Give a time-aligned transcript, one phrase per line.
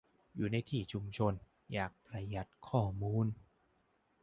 [0.35, 1.33] อยู่ในที่ชุมนุมชน
[1.73, 3.27] อยากประหยัดข้อมูล